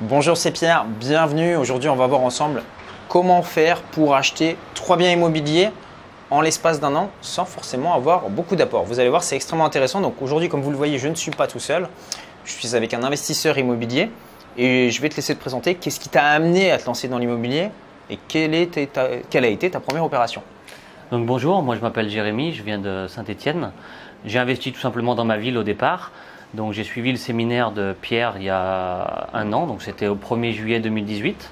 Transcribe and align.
Bonjour, 0.00 0.36
c'est 0.36 0.52
Pierre, 0.52 0.84
bienvenue. 0.84 1.56
Aujourd'hui, 1.56 1.88
on 1.88 1.96
va 1.96 2.06
voir 2.06 2.20
ensemble 2.20 2.62
comment 3.08 3.42
faire 3.42 3.82
pour 3.82 4.14
acheter 4.14 4.56
trois 4.74 4.96
biens 4.96 5.10
immobiliers 5.10 5.70
en 6.30 6.40
l'espace 6.40 6.78
d'un 6.78 6.94
an 6.94 7.10
sans 7.20 7.44
forcément 7.44 7.94
avoir 7.94 8.28
beaucoup 8.30 8.54
d'apports. 8.54 8.84
Vous 8.84 9.00
allez 9.00 9.08
voir, 9.08 9.24
c'est 9.24 9.34
extrêmement 9.34 9.64
intéressant. 9.64 10.00
Donc 10.00 10.22
aujourd'hui, 10.22 10.48
comme 10.48 10.62
vous 10.62 10.70
le 10.70 10.76
voyez, 10.76 10.98
je 10.98 11.08
ne 11.08 11.16
suis 11.16 11.32
pas 11.32 11.48
tout 11.48 11.58
seul. 11.58 11.88
Je 12.44 12.52
suis 12.52 12.76
avec 12.76 12.94
un 12.94 13.02
investisseur 13.02 13.58
immobilier 13.58 14.08
et 14.56 14.88
je 14.92 15.02
vais 15.02 15.08
te 15.08 15.16
laisser 15.16 15.34
te 15.34 15.40
présenter 15.40 15.74
qu'est-ce 15.74 15.98
qui 15.98 16.08
t'a 16.08 16.26
amené 16.26 16.70
à 16.70 16.78
te 16.78 16.86
lancer 16.86 17.08
dans 17.08 17.18
l'immobilier 17.18 17.70
et 18.08 18.20
quelle, 18.28 18.54
a 18.54 19.48
été 19.48 19.70
ta 19.70 19.80
première 19.80 20.04
opération? 20.04 20.44
Donc 21.10 21.26
bonjour, 21.26 21.60
moi 21.60 21.74
je 21.74 21.80
m'appelle 21.80 22.08
Jérémy, 22.08 22.52
je 22.52 22.62
viens 22.62 22.78
de 22.78 23.08
Saint-Étienne. 23.08 23.72
J'ai 24.24 24.38
investi 24.38 24.70
tout 24.70 24.80
simplement 24.80 25.16
dans 25.16 25.24
ma 25.24 25.38
ville 25.38 25.58
au 25.58 25.64
départ. 25.64 26.12
Donc 26.54 26.72
j'ai 26.72 26.84
suivi 26.84 27.10
le 27.10 27.18
séminaire 27.18 27.72
de 27.72 27.94
Pierre 28.00 28.34
il 28.36 28.44
y 28.44 28.50
a 28.50 29.28
un 29.34 29.52
an, 29.52 29.66
donc 29.66 29.82
c'était 29.82 30.06
au 30.06 30.16
1er 30.16 30.52
juillet 30.52 30.80
2018. 30.80 31.50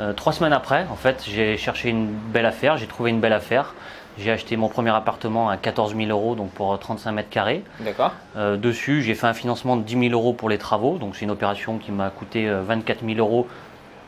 Euh, 0.00 0.12
trois 0.14 0.32
semaines 0.32 0.52
après, 0.52 0.86
en 0.90 0.96
fait, 0.96 1.24
j'ai 1.28 1.56
cherché 1.56 1.90
une 1.90 2.06
belle 2.06 2.46
affaire, 2.46 2.76
j'ai 2.76 2.86
trouvé 2.86 3.10
une 3.10 3.20
belle 3.20 3.34
affaire. 3.34 3.74
J'ai 4.18 4.30
acheté 4.30 4.56
mon 4.56 4.68
premier 4.68 4.90
appartement 4.90 5.48
à 5.48 5.56
14 5.56 5.94
000 5.94 6.10
euros, 6.10 6.34
donc 6.34 6.50
pour 6.50 6.76
35 6.78 7.12
mètres 7.12 7.30
carrés. 7.30 7.62
D'accord. 7.80 8.12
Euh, 8.36 8.56
dessus, 8.56 9.02
j'ai 9.02 9.14
fait 9.14 9.26
un 9.26 9.34
financement 9.34 9.76
de 9.76 9.82
10 9.82 10.08
000 10.08 10.12
euros 10.12 10.32
pour 10.32 10.48
les 10.48 10.58
travaux, 10.58 10.98
donc 10.98 11.16
c'est 11.16 11.24
une 11.24 11.30
opération 11.30 11.78
qui 11.78 11.92
m'a 11.92 12.10
coûté 12.10 12.50
24 12.50 13.02
euh, 13.02 13.14
000 13.14 13.18
euros, 13.18 13.46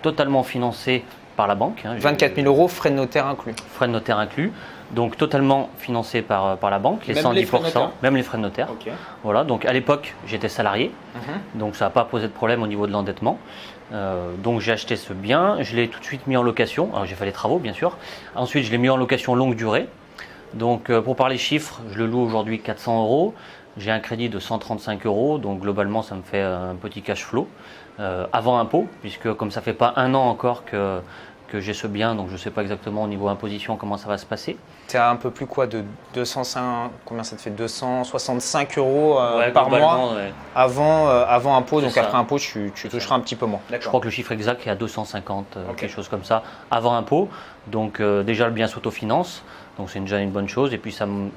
totalement 0.02 0.42
financée 0.42 1.04
par 1.36 1.46
la 1.46 1.54
banque. 1.54 1.84
24 1.84 2.32
hein. 2.32 2.34
000 2.42 2.46
euros, 2.46 2.68
frais 2.68 2.90
de 2.90 2.96
notaire 2.96 3.26
inclus. 3.26 3.54
Frais 3.72 3.86
de 3.86 3.92
notaire 3.92 4.18
inclus 4.18 4.52
donc 4.92 5.16
totalement 5.16 5.70
financé 5.78 6.22
par, 6.22 6.46
euh, 6.46 6.56
par 6.56 6.70
la 6.70 6.78
banque, 6.78 7.06
les 7.06 7.14
même 7.14 7.24
110%, 7.24 7.32
les 7.34 7.82
même 8.02 8.16
les 8.16 8.22
frais 8.22 8.38
de 8.38 8.42
notaire. 8.42 8.68
Voilà, 9.24 9.44
donc 9.44 9.64
à 9.64 9.72
l'époque, 9.72 10.14
j'étais 10.26 10.48
salarié, 10.48 10.92
mhm. 11.14 11.60
donc 11.60 11.76
ça 11.76 11.86
n'a 11.86 11.90
pas 11.90 12.04
posé 12.04 12.28
de 12.28 12.32
problème 12.32 12.62
au 12.62 12.66
niveau 12.66 12.86
de 12.86 12.92
l'endettement. 12.92 13.38
Euh, 13.92 14.34
donc 14.42 14.60
j'ai 14.60 14.72
acheté 14.72 14.96
ce 14.96 15.12
bien, 15.12 15.58
je 15.60 15.76
l'ai 15.76 15.88
tout 15.88 16.00
de 16.00 16.04
suite 16.04 16.26
mis 16.26 16.36
en 16.36 16.42
location. 16.42 16.90
Alors 16.92 17.06
j'ai 17.06 17.14
fait 17.14 17.26
les 17.26 17.32
travaux, 17.32 17.58
bien 17.58 17.72
sûr. 17.72 17.96
Ensuite, 18.34 18.64
je 18.64 18.70
l'ai 18.70 18.78
mis 18.78 18.88
en 18.88 18.96
location 18.96 19.34
longue 19.34 19.56
durée. 19.56 19.88
Donc 20.54 20.90
euh, 20.90 21.00
pour 21.00 21.16
parler 21.16 21.38
chiffres, 21.38 21.80
je 21.90 21.98
le 21.98 22.06
loue 22.06 22.20
aujourd'hui 22.20 22.60
400 22.60 23.02
euros. 23.02 23.34
J'ai 23.78 23.90
un 23.90 24.00
crédit 24.00 24.28
de 24.28 24.38
135 24.38 25.06
euros, 25.06 25.38
donc 25.38 25.60
globalement, 25.60 26.02
ça 26.02 26.14
me 26.14 26.20
fait 26.20 26.42
un 26.42 26.74
petit 26.74 27.00
cash 27.00 27.24
flow 27.24 27.48
avant 28.32 28.58
impôt, 28.58 28.88
puisque 29.00 29.32
comme 29.34 29.50
ça 29.50 29.60
fait 29.60 29.72
pas 29.72 29.94
un 29.96 30.12
an 30.14 30.28
encore 30.28 30.64
que 30.64 31.00
que 31.52 31.60
j'ai 31.60 31.74
ce 31.74 31.86
bien, 31.86 32.14
donc 32.14 32.28
je 32.28 32.32
ne 32.32 32.38
sais 32.38 32.50
pas 32.50 32.62
exactement 32.62 33.02
au 33.02 33.06
niveau 33.06 33.28
imposition 33.28 33.76
comment 33.76 33.98
ça 33.98 34.08
va 34.08 34.16
se 34.16 34.24
passer. 34.24 34.56
Tu 34.88 34.96
as 34.96 35.10
un 35.10 35.16
peu 35.16 35.30
plus 35.30 35.44
quoi 35.44 35.66
de 35.66 35.84
205, 36.14 36.90
combien 37.04 37.22
ça 37.24 37.36
te 37.36 37.42
fait 37.42 37.50
265 37.50 38.78
euros 38.78 39.20
euh, 39.20 39.50
par 39.50 39.68
mois 39.68 40.14
avant, 40.54 41.08
euh, 41.08 41.26
avant 41.28 41.54
impôt, 41.54 41.82
donc 41.82 41.94
après 41.98 42.16
impôt 42.16 42.38
tu, 42.38 42.72
tu 42.74 42.88
toucheras 42.88 43.16
un 43.16 43.20
petit 43.20 43.36
peu 43.36 43.44
moins. 43.44 43.60
Je 43.70 43.86
crois 43.86 44.00
que 44.00 44.06
le 44.06 44.10
chiffre 44.10 44.32
exact 44.32 44.66
est 44.66 44.70
à 44.70 44.74
250, 44.74 45.58
euh, 45.58 45.64
quelque 45.76 45.92
chose 45.92 46.08
comme 46.08 46.24
ça, 46.24 46.42
avant 46.70 46.96
impôt. 46.96 47.28
Donc 47.66 48.00
déjà 48.00 48.46
le 48.46 48.52
bien 48.52 48.66
s'autofinance, 48.66 49.44
donc 49.78 49.90
c'est 49.90 50.00
déjà 50.00 50.20
une 50.20 50.30
bonne 50.30 50.48
chose, 50.48 50.72
et 50.72 50.78
puis 50.78 50.90
ça 50.90 51.04
me 51.04 51.28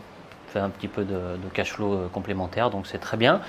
fait 0.55 0.65
un 0.65 0.69
petit 0.69 0.87
peu 0.87 1.03
de, 1.03 1.13
de 1.13 1.49
cash 1.53 1.73
flow 1.73 2.09
complémentaire, 2.13 2.69
donc 2.69 2.87
c'est 2.87 2.97
très 2.97 3.17
bien. 3.17 3.41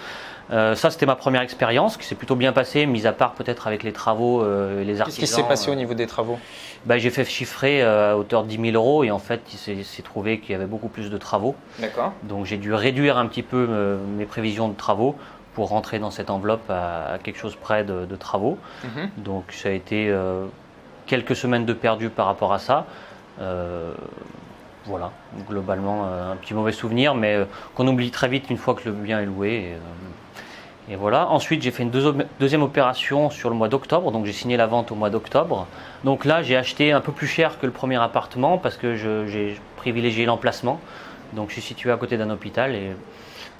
Euh, 0.50 0.74
ça, 0.74 0.90
c'était 0.90 1.06
ma 1.06 1.16
première 1.16 1.42
expérience 1.42 1.96
qui 1.96 2.04
s'est 2.04 2.14
plutôt 2.14 2.36
bien 2.36 2.52
passée, 2.52 2.86
mis 2.86 3.06
à 3.06 3.12
part 3.12 3.32
peut-être 3.32 3.66
avec 3.66 3.82
les 3.82 3.92
travaux 3.92 4.42
euh, 4.42 4.82
et 4.82 4.84
les 4.84 5.00
artisans. 5.00 5.20
Qu'est-ce 5.20 5.32
qui 5.32 5.42
s'est 5.42 5.48
passé 5.48 5.70
au 5.70 5.74
niveau 5.74 5.94
des 5.94 6.06
travaux? 6.06 6.38
Bah, 6.84 6.98
J'ai 6.98 7.10
fait 7.10 7.24
chiffrer 7.24 7.82
euh, 7.82 8.12
à 8.12 8.16
hauteur 8.16 8.44
de 8.44 8.48
10 8.48 8.70
000 8.72 8.74
euros 8.74 9.02
et 9.02 9.10
en 9.10 9.18
fait, 9.18 9.40
il 9.68 9.84
s'est 9.84 10.02
trouvé 10.02 10.38
qu'il 10.38 10.52
y 10.52 10.54
avait 10.54 10.66
beaucoup 10.66 10.88
plus 10.88 11.10
de 11.10 11.18
travaux. 11.18 11.56
D'accord. 11.80 12.12
Donc 12.22 12.46
j'ai 12.46 12.58
dû 12.58 12.72
réduire 12.72 13.18
un 13.18 13.26
petit 13.26 13.42
peu 13.42 13.98
mes 14.16 14.24
prévisions 14.24 14.68
de 14.68 14.76
travaux 14.76 15.16
pour 15.54 15.70
rentrer 15.70 15.98
dans 15.98 16.10
cette 16.10 16.30
enveloppe 16.30 16.70
à, 16.70 17.18
quelque 17.22 17.38
chose 17.38 17.56
près 17.56 17.82
de, 17.82 18.16
travaux. 18.16 18.58
Mhm. 18.84 19.10
Donc 19.18 19.44
ça 19.50 19.70
a 19.70 19.72
été 19.72 20.14
quelques 21.06 21.34
semaines 21.34 21.66
de 21.66 21.72
perdu 21.72 22.08
par 22.08 22.26
rapport 22.26 22.52
à 22.52 22.58
ça. 22.58 22.86
Voilà, 24.86 25.10
globalement 25.48 26.04
un 26.04 26.36
petit 26.36 26.54
mauvais 26.54 26.72
souvenir, 26.72 27.14
mais 27.14 27.38
qu'on 27.74 27.86
oublie 27.88 28.10
très 28.10 28.28
vite 28.28 28.50
une 28.50 28.56
fois 28.56 28.74
que 28.74 28.88
le 28.88 28.92
bien 28.92 29.20
est 29.20 29.26
loué. 29.26 29.76
Et 30.88 30.96
voilà. 30.96 31.28
Ensuite, 31.28 31.62
j'ai 31.62 31.70
fait 31.70 31.82
une 31.82 31.90
deuxième 31.90 32.62
opération 32.62 33.30
sur 33.30 33.50
le 33.50 33.56
mois 33.56 33.68
d'octobre. 33.68 34.12
Donc, 34.12 34.24
j'ai 34.24 34.32
signé 34.32 34.56
la 34.56 34.66
vente 34.66 34.92
au 34.92 34.94
mois 34.94 35.10
d'octobre. 35.10 35.66
Donc 36.04 36.24
là, 36.24 36.42
j'ai 36.42 36.56
acheté 36.56 36.92
un 36.92 37.00
peu 37.00 37.12
plus 37.12 37.26
cher 37.26 37.58
que 37.58 37.66
le 37.66 37.72
premier 37.72 37.96
appartement 37.96 38.58
parce 38.58 38.76
que 38.76 38.94
j'ai 38.94 39.60
privilégié 39.76 40.26
l'emplacement. 40.26 40.80
Donc, 41.32 41.48
je 41.48 41.54
suis 41.54 41.62
situé 41.62 41.90
à 41.90 41.96
côté 41.96 42.16
d'un 42.16 42.30
hôpital. 42.30 42.74
Et, 42.74 42.92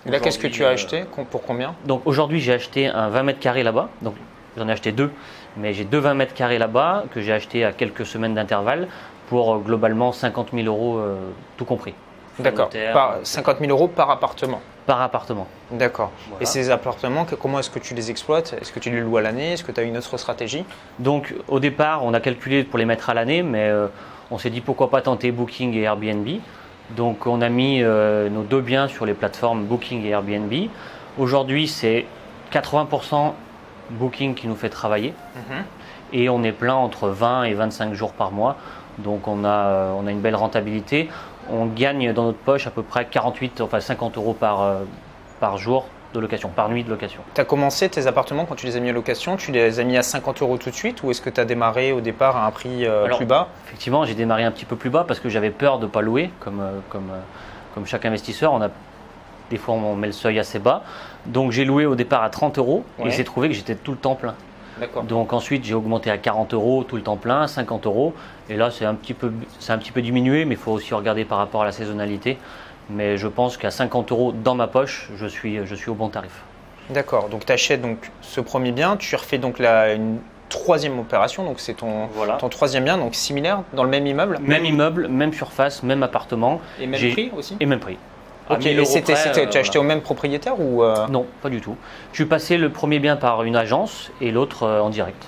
là, 0.07 0.21
qu'est-ce 0.21 0.39
que 0.39 0.47
tu 0.47 0.65
as 0.65 0.69
euh, 0.69 0.75
acheté 0.75 1.05
Pour 1.31 1.43
combien? 1.43 1.75
Donc, 1.85 2.03
aujourd'hui, 2.05 2.41
j'ai 2.41 2.53
acheté 2.53 2.87
un 2.87 3.09
20 3.09 3.23
mètres 3.25 3.41
carrés 3.41 3.65
là-bas. 3.65 3.89
Donc, 4.03 4.15
j'en 4.57 4.69
ai 4.69 4.73
acheté 4.73 4.93
deux. 4.93 5.11
Mais 5.57 5.73
j'ai 5.73 5.85
deux 5.85 5.99
20 5.99 6.15
mètres 6.15 6.35
carrés 6.35 6.59
là-bas 6.59 7.05
que 7.11 7.21
j'ai 7.21 7.33
acheté 7.33 7.65
à 7.65 7.73
quelques 7.73 8.07
semaines 8.07 8.35
d'intervalle 8.35 8.87
pour 9.29 9.55
euh, 9.55 9.59
globalement 9.59 10.13
50 10.13 10.49
000 10.53 10.67
euros 10.67 10.99
euh, 10.99 11.17
tout 11.57 11.65
compris. 11.65 11.95
D'accord. 12.39 12.71
50 13.23 13.59
000 13.61 13.71
euros 13.71 13.89
par 13.89 14.11
appartement 14.11 14.61
par 14.87 15.03
appartement. 15.03 15.47
D'accord. 15.71 16.13
Et 16.41 16.47
ces 16.47 16.71
appartements, 16.71 17.27
comment 17.41 17.59
est-ce 17.59 17.71
que 17.71 17.81
tu 17.81 17.95
les 17.95 18.11
exploites? 18.11 18.55
Est-ce 18.61 18.73
que 18.73 18.79
tu 18.79 18.91
les 18.91 19.01
loues 19.01 19.17
à 19.17 19.21
l'année? 19.21 19.53
Est-ce 19.53 19.65
que 19.65 19.73
tu 19.73 19.81
as 19.81 19.83
une 19.83 19.97
autre 19.97 20.17
stratégie? 20.17 20.65
Donc 21.01 21.35
au 21.49 21.59
départ, 21.59 22.05
on 22.05 22.15
a 22.15 22.21
calculé 22.21 22.63
pour 22.63 22.79
les 22.79 22.85
mettre 22.85 23.11
à 23.11 23.15
l'année, 23.15 23.43
mais 23.43 23.69
euh, 23.69 23.89
on 24.31 24.39
s'est 24.39 24.51
dit 24.51 24.61
pourquoi 24.61 24.89
pas 24.89 25.03
tenter 25.03 25.33
Booking 25.33 25.75
et 25.75 25.83
Airbnb. 25.83 26.29
Donc 26.91 27.27
on 27.27 27.43
a 27.43 27.49
mis 27.49 27.83
euh, 27.83 28.31
nos 28.31 28.43
deux 28.43 28.61
biens 28.61 28.87
sur 28.87 29.05
les 29.07 29.15
plateformes 29.15 29.65
Booking 29.65 30.05
et 30.05 30.11
Airbnb. 30.11 30.53
Aujourd'hui, 31.19 31.67
c'est 31.67 32.07
80% 32.53 33.33
Booking 33.91 34.35
qui 34.35 34.47
nous 34.47 34.57
fait 34.57 34.71
travailler. 34.71 35.15
Mhm. 35.35 35.65
Et 36.13 36.29
on 36.29 36.45
est 36.45 36.53
plein 36.53 36.75
entre 36.75 37.09
20 37.09 37.45
et 37.45 37.55
25 37.55 37.93
jours 37.93 38.13
par 38.13 38.31
mois. 38.31 38.57
Donc 38.99 39.29
on 39.29 39.45
a, 39.45 39.49
euh, 39.49 39.93
on 39.99 40.07
a 40.07 40.11
une 40.11 40.21
belle 40.21 40.37
rentabilité 40.37 41.09
on 41.51 41.67
gagne 41.67 42.13
dans 42.13 42.25
notre 42.25 42.39
poche 42.39 42.67
à 42.67 42.71
peu 42.71 42.83
près 42.83 43.07
48, 43.07 43.61
enfin 43.61 43.81
50 43.81 44.17
euros 44.17 44.35
par, 44.35 44.63
euh, 44.63 44.81
par 45.41 45.59
jour 45.59 45.87
de 46.15 46.21
location, 46.21 46.49
par 46.49 46.69
nuit 46.69 46.85
de 46.85 46.91
location. 46.91 47.21
Tu 47.35 47.41
as 47.41 47.45
commencé 47.45 47.89
tes 47.89 48.07
appartements 48.07 48.47
quand 48.47 48.55
tu 48.55 48.67
les 48.67 48.77
as 48.77 48.81
mis 48.81 48.91
en 48.91 48.95
location, 48.95 49.37
tu 49.37 49.53
les 49.53 49.81
as 49.81 49.85
mis 49.85 49.97
à 49.97 50.03
50 50.03 50.43
euros 50.43 50.57
tout 50.57 50.71
de 50.71 50.75
suite 50.75 51.03
ou 51.03 51.11
est-ce 51.11 51.21
que 51.21 51.31
tu 51.31 51.41
as 51.41 51.45
démarré 51.45 51.93
au 51.93 52.01
départ 52.01 52.37
à 52.37 52.47
un 52.47 52.51
prix 52.51 52.87
euh, 52.87 53.09
plus 53.17 53.27
bas? 53.27 53.49
Effectivement, 53.67 54.05
j'ai 54.05 54.15
démarré 54.15 54.45
un 54.45 54.51
petit 54.51 54.65
peu 54.65 54.77
plus 54.77 54.91
bas 54.91 55.05
parce 55.07 55.21
que 55.21 55.29
j'avais 55.29 55.51
peur 55.51 55.79
de 55.79 55.87
ne 55.87 55.91
pas 55.91 56.01
louer, 56.01 56.31
comme, 56.41 56.63
comme, 56.89 57.11
comme 57.75 57.87
chaque 57.87 58.05
investisseur. 58.05 58.53
On 58.53 58.63
a, 58.63 58.69
des 59.51 59.59
fois, 59.59 59.75
on 59.75 59.95
met 59.95 60.07
le 60.07 60.13
seuil 60.13 60.39
assez 60.39 60.59
bas. 60.59 60.83
Donc 61.27 61.53
j'ai 61.53 61.65
loué 61.65 61.87
au 61.87 61.97
départ 61.97 62.23
à 62.23 62.31
30 62.31 62.59
euros 62.59 62.85
et 63.05 63.11
j'ai 63.11 63.25
trouvé 63.25 63.49
que 63.49 63.55
j'étais 63.55 63.75
tout 63.75 63.93
le 63.93 63.99
temps 63.99 64.15
plein. 64.15 64.35
Donc 65.05 65.33
ensuite, 65.33 65.65
j'ai 65.65 65.75
augmenté 65.75 66.11
à 66.11 66.19
40 66.19 66.55
euros 66.55 66.85
tout 66.85 66.97
le 66.97 67.03
temps 67.03 67.17
plein, 67.17 67.47
50 67.47 67.87
euros. 67.87 68.15
Et 68.49 68.57
là, 68.57 68.71
c'est 68.71 68.85
un, 68.85 68.95
petit 68.95 69.15
peu, 69.15 69.33
un 69.69 69.79
petit 69.79 69.93
peu 69.93 70.03
diminué, 70.03 70.45
mais 70.45 70.55
il 70.55 70.61
faut 70.61 70.73
aussi 70.73 70.95
regarder 70.95 71.25
par 71.25 71.39
rapport 71.39 71.63
à 71.63 71.65
la 71.65 71.73
saisonnalité. 71.73 72.39
Mais 72.91 73.17
je 73.17 73.27
pense 73.27 73.57
qu'à 73.57 73.71
50 73.71 74.13
euros 74.13 74.33
dans 74.33 74.55
ma 74.55 74.67
poche, 74.67 75.11
je 75.17 75.27
suis, 75.27 75.67
je 75.67 75.75
suis 75.75 75.91
au 75.91 75.95
bon 75.95 76.09
tarif. 76.09 76.43
D'accord. 76.91 77.29
Donc 77.29 77.45
tu 77.45 77.53
achètes 77.53 77.83
donc 77.83 78.11
ce 78.21 78.41
premier 78.41 78.71
bien, 78.71 78.97
tu 78.97 79.17
refais 79.17 79.39
donc 79.39 79.59
la, 79.59 79.95
une 79.95 80.19
troisième 80.49 80.99
opération, 80.99 81.45
donc 81.45 81.59
c'est 81.59 81.75
ton, 81.75 82.09
ton 82.39 82.49
troisième 82.49 82.85
bien, 82.85 82.99
donc 82.99 83.15
similaire, 83.15 83.63
dans 83.73 83.83
le 83.83 83.91
même 83.91 84.07
immeuble 84.07 84.39
Même 84.41 84.65
immeuble, 84.65 85.09
même 85.09 85.33
surface, 85.33 85.83
même 85.83 86.03
appartement. 86.03 86.61
Et 86.81 86.87
même 86.87 87.01
prix 87.13 87.33
aussi 87.37 87.57
Et 87.59 87.67
même 87.67 87.81
prix. 87.81 87.99
Ok, 88.49 88.65
et 88.65 88.85
c'était, 88.85 89.15
euh, 89.15 89.47
tu 89.51 89.57
as 89.57 89.61
acheté 89.61 89.79
au 89.79 89.83
même 89.83 90.01
propriétaire 90.01 90.61
ou 90.61 90.83
euh? 90.83 91.07
Non, 91.09 91.27
pas 91.43 91.49
du 91.49 91.61
tout. 91.61 91.77
Je 92.13 92.17
suis 92.17 92.27
passé 92.27 92.59
le 92.59 92.71
premier 92.71 93.01
bien 93.01 93.17
par 93.17 93.43
une 93.43 93.57
agence 93.57 94.11
et 94.21 94.31
l'autre 94.31 94.63
euh, 94.63 94.81
en 94.81 94.91
direct. 94.91 95.25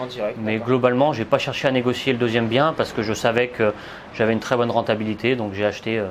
En 0.00 0.06
direct. 0.06 0.38
Mais 0.40 0.56
globalement, 0.56 1.12
j'ai 1.12 1.26
pas 1.26 1.38
cherché 1.38 1.68
à 1.68 1.70
négocier 1.70 2.14
le 2.14 2.18
deuxième 2.18 2.48
bien 2.48 2.72
parce 2.74 2.92
que 2.92 3.02
je 3.02 3.12
savais 3.12 3.48
que 3.48 3.74
j'avais 4.14 4.32
une 4.32 4.40
très 4.40 4.56
bonne 4.56 4.70
rentabilité, 4.70 5.36
donc 5.36 5.52
j'ai 5.52 5.66
acheté 5.66 6.02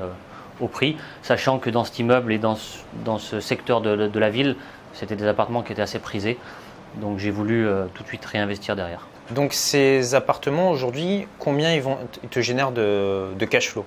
au 0.59 0.67
prix, 0.67 0.97
sachant 1.23 1.57
que 1.57 1.71
dans 1.71 1.83
cet 1.83 1.97
immeuble 1.97 2.31
et 2.31 2.37
dans 2.37 2.55
ce, 2.55 2.77
dans 3.03 3.17
ce 3.17 3.39
secteur 3.39 3.81
de, 3.81 4.07
de 4.07 4.19
la 4.19 4.29
ville, 4.29 4.55
c'était 4.93 5.15
des 5.15 5.25
appartements 5.25 5.63
qui 5.63 5.71
étaient 5.71 5.81
assez 5.81 5.97
prisés. 5.97 6.37
Donc 6.97 7.17
j'ai 7.17 7.31
voulu 7.31 7.67
tout 7.95 8.03
de 8.03 8.07
suite 8.07 8.23
réinvestir 8.23 8.75
derrière. 8.75 9.07
Donc 9.31 9.53
ces 9.53 10.13
appartements 10.13 10.69
aujourd'hui, 10.69 11.27
combien 11.39 11.73
ils, 11.73 11.81
vont, 11.81 11.97
ils 12.21 12.29
te 12.29 12.39
génèrent 12.39 12.71
de, 12.71 13.33
de 13.37 13.45
cash 13.45 13.69
flow? 13.69 13.83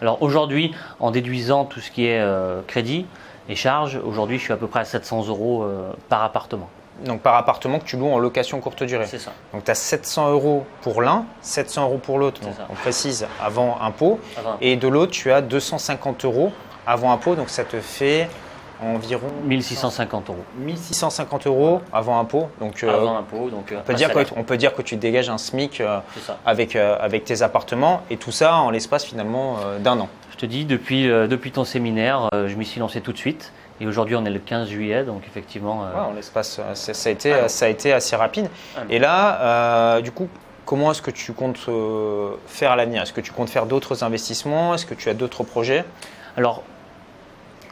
Alors 0.00 0.22
aujourd'hui, 0.22 0.74
en 1.00 1.10
déduisant 1.10 1.64
tout 1.64 1.80
ce 1.80 1.90
qui 1.90 2.06
est 2.06 2.20
euh, 2.20 2.60
crédit 2.66 3.06
et 3.48 3.54
charges, 3.54 4.00
aujourd'hui 4.04 4.38
je 4.38 4.44
suis 4.44 4.52
à 4.52 4.56
peu 4.56 4.66
près 4.66 4.80
à 4.80 4.84
700 4.84 5.26
euros 5.26 5.62
euh, 5.62 5.92
par 6.08 6.22
appartement. 6.22 6.68
Donc 7.04 7.22
par 7.22 7.34
appartement 7.34 7.80
que 7.80 7.84
tu 7.84 7.96
loues 7.96 8.08
en 8.08 8.18
location 8.18 8.60
courte 8.60 8.84
durée. 8.84 9.06
C'est 9.06 9.18
ça. 9.18 9.32
Donc 9.52 9.64
tu 9.64 9.70
as 9.70 9.74
700 9.74 10.30
euros 10.30 10.64
pour 10.82 11.02
l'un, 11.02 11.26
700 11.40 11.84
euros 11.84 11.98
pour 11.98 12.18
l'autre, 12.18 12.40
on 12.70 12.74
précise 12.74 13.26
avant 13.42 13.80
impôt. 13.80 14.20
Et 14.60 14.76
de 14.76 14.88
l'autre, 14.88 15.12
tu 15.12 15.32
as 15.32 15.42
250 15.42 16.24
euros 16.24 16.52
avant 16.86 17.12
impôt, 17.12 17.34
donc 17.34 17.50
ça 17.50 17.64
te 17.64 17.80
fait 17.80 18.28
environ 18.82 19.28
1650 19.46 20.30
euros. 20.30 20.44
1650 20.58 21.46
euros 21.46 21.80
avant 21.92 22.18
impôt. 22.18 22.48
Donc, 22.60 22.82
euh, 22.82 22.94
avant 22.94 23.16
impôt, 23.16 23.50
donc 23.50 23.72
on, 23.76 23.82
peut 23.82 23.94
dire 23.94 24.12
que, 24.12 24.20
on 24.36 24.42
peut 24.42 24.56
dire 24.56 24.74
que 24.74 24.82
tu 24.82 24.96
dégages 24.96 25.30
un 25.30 25.38
SMIC 25.38 25.80
euh, 25.80 26.00
avec, 26.44 26.76
euh, 26.76 26.96
avec 27.00 27.24
tes 27.24 27.42
appartements 27.42 28.02
et 28.10 28.16
tout 28.16 28.32
ça 28.32 28.56
en 28.56 28.70
l'espace 28.70 29.04
finalement 29.04 29.58
d'un 29.80 29.98
an. 30.00 30.08
Je 30.32 30.36
te 30.36 30.46
dis, 30.46 30.64
depuis, 30.64 31.06
depuis 31.06 31.52
ton 31.52 31.64
séminaire, 31.64 32.28
je 32.32 32.54
m'y 32.56 32.64
suis 32.64 32.80
lancé 32.80 33.00
tout 33.00 33.12
de 33.12 33.18
suite 33.18 33.52
Et 33.80 33.86
aujourd'hui, 33.86 34.16
on 34.16 34.24
est 34.24 34.30
le 34.30 34.40
15 34.40 34.68
juillet, 34.68 35.04
donc 35.04 35.22
effectivement. 35.26 35.82
Ouais, 35.82 36.00
en 36.00 36.12
l'espace, 36.12 36.60
ça, 36.74 37.08
a 37.08 37.12
été, 37.12 37.48
ça 37.48 37.66
a 37.66 37.68
été 37.68 37.92
assez 37.92 38.16
rapide. 38.16 38.48
Et 38.90 38.98
là, 38.98 40.00
du 40.00 40.10
coup, 40.10 40.28
comment 40.66 40.90
est-ce 40.90 41.02
que 41.02 41.12
tu 41.12 41.32
comptes 41.32 41.70
faire 42.46 42.72
à 42.72 42.76
l'avenir? 42.76 43.02
Est-ce 43.02 43.12
que 43.12 43.20
tu 43.20 43.30
comptes 43.30 43.50
faire 43.50 43.66
d'autres 43.66 44.02
investissements? 44.02 44.74
Est-ce 44.74 44.86
que 44.86 44.94
tu 44.94 45.08
as 45.08 45.14
d'autres 45.14 45.44
projets? 45.44 45.84
Alors, 46.36 46.64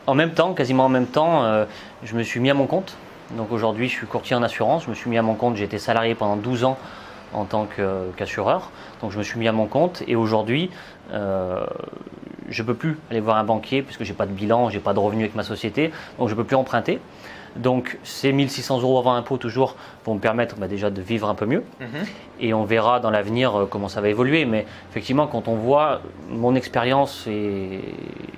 en 0.07 0.15
même 0.15 0.33
temps, 0.33 0.55
quasiment 0.55 0.87
en 0.87 0.89
même 0.89 1.07
temps, 1.07 1.65
je 2.03 2.15
me 2.15 2.23
suis 2.23 2.41
mis 2.41 2.51
à 2.51 2.55
mon 2.55 2.67
compte. 2.67 2.97
Donc 3.37 3.51
aujourd'hui, 3.53 3.89
je 3.89 3.95
suis 3.95 4.07
courtier 4.07 4.37
en 4.37 4.43
assurance. 4.43 4.85
Je 4.85 4.91
me 4.91 4.95
suis 4.95 5.09
mis 5.09 5.19
à 5.19 5.23
mon 5.23 5.35
compte. 5.35 5.57
J'ai 5.57 5.65
été 5.65 5.79
salarié 5.79 6.15
pendant 6.15 6.37
12 6.37 6.65
ans 6.65 6.79
en 7.33 7.45
tant 7.45 7.67
qu'assureur. 8.17 8.71
Donc 9.01 9.11
je 9.11 9.19
me 9.19 9.23
suis 9.23 9.39
mis 9.39 9.49
à 9.49 9.53
mon 9.53 9.67
compte 9.67 10.03
et 10.07 10.17
aujourd'hui, 10.17 10.71
euh, 11.13 11.65
je 12.49 12.63
ne 12.63 12.67
peux 12.67 12.75
plus 12.75 12.99
aller 13.11 13.21
voir 13.21 13.37
un 13.37 13.45
banquier 13.45 13.83
puisque 13.83 14.05
je 14.05 14.11
n'ai 14.11 14.17
pas 14.17 14.27
de 14.27 14.33
bilan, 14.33 14.69
je 14.69 14.77
n'ai 14.77 14.83
pas 14.83 14.93
de 14.93 14.99
revenus 14.99 15.25
avec 15.25 15.35
ma 15.35 15.43
société. 15.43 15.93
Donc 16.19 16.29
je 16.29 16.35
ne 16.35 16.37
peux 16.37 16.45
plus 16.45 16.57
emprunter. 16.57 17.01
Donc 17.57 17.99
ces 18.03 18.33
1600 18.33 18.81
euros 18.81 18.99
avant 18.99 19.15
impôt 19.15 19.37
toujours 19.37 19.77
vont 20.05 20.15
me 20.15 20.21
permettre 20.21 20.57
bah, 20.57 20.69
déjà 20.69 20.91
de 20.91 21.03
vivre 21.03 21.29
un 21.29 21.35
peu 21.35 21.47
mieux. 21.47 21.65
Mhm. 21.81 22.07
Et 22.41 22.55
on 22.55 22.65
verra 22.65 22.99
dans 22.99 23.11
l'avenir 23.11 23.55
euh, 23.55 23.67
comment 23.67 23.89
ça 23.89 24.01
va 24.01 24.09
évoluer. 24.09 24.45
Mais 24.45 24.67
effectivement, 24.91 25.27
quand 25.27 25.49
on 25.49 25.55
voit 25.55 26.01
mon 26.31 26.55
expérience, 26.55 27.27
et, 27.29 27.81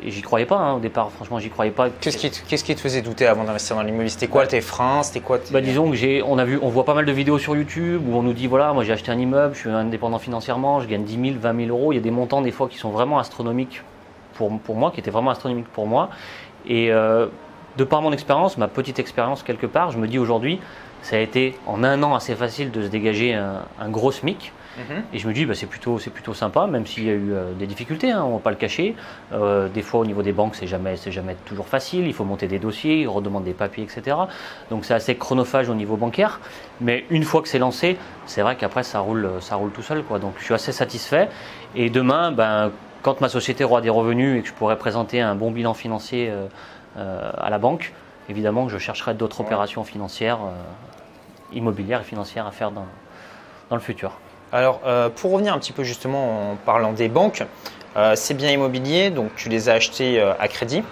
j'y 0.05 0.22
croyais 0.22 0.46
pas 0.46 0.56
hein, 0.56 0.75
au 0.75 0.81
départ, 0.81 1.11
franchement, 1.12 1.38
j'y 1.38 1.49
croyais 1.49 1.70
pas. 1.70 1.88
Qu'est-ce 2.00 2.16
qui, 2.64 2.75
te 2.75 2.81
faisait 2.81 3.02
douter 3.02 3.26
avant 3.26 3.44
d'investir 3.44 3.76
dans 3.76 3.82
l'immobilier? 3.82 4.11
C'était 4.11 4.26
quoi 4.26 4.46
tes 4.46 4.61
freins? 4.61 5.02
C'était 5.02 5.20
quoi 5.20 5.38
bah, 5.50 5.60
Disons 5.60 5.90
que 5.90 5.96
j'ai, 5.96 6.22
on, 6.22 6.38
a 6.38 6.44
vu, 6.44 6.58
on 6.60 6.69
voit 6.69 6.84
pas 6.84 6.94
mal 6.94 7.06
de 7.06 7.12
vidéos 7.12 7.38
sur 7.38 7.56
YouTube 7.56 8.02
où 8.08 8.17
on 8.17 8.22
nous 8.22 8.32
dit 8.32 8.46
voilà, 8.46 8.72
moi 8.72 8.84
j'ai 8.84 8.93
acheté 8.93 9.10
un 9.10 9.19
immeuble, 9.19 9.55
je 9.55 9.60
suis 9.60 9.70
indépendant 9.70 10.19
financièrement, 10.19 10.81
je 10.81 10.88
gagne 10.88 11.05
10 11.05 11.31
000, 11.31 11.40
20 11.40 11.67
000 11.67 11.69
euros. 11.69 11.93
Il 11.93 11.96
y 11.96 11.99
a 11.99 12.02
des 12.02 12.10
montants 12.10 12.43
des 12.43 12.50
fois 12.50 12.69
qui 12.69 12.78
sont 12.78 12.90
vraiment 12.90 13.19
astronomiques 13.19 13.82
pour, 14.34 14.58
pour 14.58 14.75
moi, 14.75 14.90
qui 14.90 15.00
étaient 15.00 15.10
vraiment 15.10 15.31
astronomiques 15.31 15.69
pour 15.69 15.87
moi. 15.87 16.10
Et 16.67 16.90
euh, 16.90 17.26
de 17.76 17.85
par 17.85 18.03
mon 18.03 18.12
expérience, 18.12 18.59
ma 18.59 18.69
petite 18.69 18.99
expérience 18.99 19.43
quelque 19.43 19.67
part, 19.67 19.91
je 19.91 19.99
me 19.99 20.06
dis 20.06 20.19
aujourd'hui, 20.19 20.61
ça 21.03 21.17
a 21.17 21.19
été 21.19 21.55
en 21.67 21.85
un 21.85 22.03
an 22.03 22.15
assez 22.15 22.35
facile 22.35 22.71
de 22.71 22.82
se 22.82 22.88
dégager 22.88 23.35
un, 23.35 23.88
gros 23.88 24.11
SMIC. 24.11 24.53
Mhm. 24.76 25.03
Et 25.12 25.19
je 25.19 25.29
me 25.29 25.32
dis, 25.32 25.44
bah, 25.44 25.55
c'est 25.55 25.67
plutôt, 25.67 25.99
plutôt 26.12 26.35
sympa, 26.35 26.67
même 26.67 26.85
s'il 26.85 27.05
y 27.05 27.11
a 27.11 27.12
eu 27.12 27.32
euh, 27.32 27.53
des 27.53 27.67
difficultés, 27.67 28.11
hein, 28.11 28.25
on 28.25 28.31
ne 28.31 28.32
va 28.35 28.38
pas 28.41 28.50
le 28.50 28.56
cacher. 28.56 28.97
Euh, 29.32 29.69
des 29.69 29.82
fois, 29.82 30.00
au 30.00 30.06
niveau 30.06 30.23
des 30.23 30.32
banques, 30.32 30.56
c'est 30.56 30.67
jamais, 30.67 30.97
jamais 30.97 31.37
toujours 31.44 31.69
facile. 31.69 32.09
Il 32.09 32.15
faut 32.15 32.25
monter 32.25 32.49
des 32.49 32.59
dossiers, 32.59 33.03
ils 33.03 33.06
redemandent 33.06 33.44
des 33.44 33.53
papiers, 33.53 33.85
etc. 33.85 34.17
Donc, 34.70 34.85
c'est 34.85 34.94
assez 34.94 35.15
chronophage 35.15 35.69
au 35.69 35.75
niveau 35.75 35.97
bancaire. 35.97 36.41
Mais 36.81 37.05
une 37.11 37.23
fois 37.23 37.41
que 37.41 37.49
c'est 37.49 37.61
lancé, 37.61 37.99
c'est 38.27 38.43
vrai 38.43 38.56
qu'après, 38.56 38.82
ça 38.82 38.99
roule, 38.99 39.29
ça 39.41 39.55
roule 39.55 39.70
tout 39.70 39.82
seul. 39.82 40.03
Quoi. 40.03 40.19
Donc, 40.19 40.35
je 40.38 40.44
suis 40.44 40.55
assez 40.55 40.73
satisfait. 40.73 41.29
Et 41.77 41.88
demain, 41.88 42.32
ben, 42.32 42.73
quand 43.03 43.20
ma 43.20 43.29
société 43.29 43.62
aura 43.62 43.82
des 43.82 43.91
revenus 43.91 44.38
et 44.38 44.43
que 44.43 44.49
je 44.49 44.55
pourrai 44.55 44.77
présenter 44.77 45.20
un 45.20 45.35
bon 45.35 45.50
bilan 45.50 45.75
financier 45.75 46.31
euh, 46.31 46.47
à 46.96 47.50
la 47.50 47.58
banque, 47.58 47.93
évidemment 48.29 48.67
que 48.67 48.73
je 48.73 48.79
chercherai 48.79 49.14
d'autres 49.14 49.41
opérations 49.41 49.85
financières, 49.85 50.38
euh, 50.43 50.52
immobilières 51.52 52.00
et 52.00 52.05
financières 52.05 52.46
à 52.46 52.50
faire 52.50 52.70
dans, 52.70 52.87
dans 53.70 53.76
le 53.76 53.82
futur. 53.82 54.12
Alors, 54.52 54.81
euh, 54.87 55.08
pour 55.08 55.32
revenir 55.32 55.52
un 55.55 55.58
petit 55.58 55.73
peu 55.73 55.82
justement 55.82 56.52
en 56.52 56.56
parlant 56.56 56.93
des 56.93 57.08
banques, 57.08 57.44
ces 58.17 58.35
biens 58.35 58.50
immobiliers, 58.50 59.11
donc 59.11 59.37
tu 59.37 59.49
les 59.49 59.69
as 59.69 59.75
achetés 59.75 60.20
à 60.20 60.49
crédit? 60.49 60.82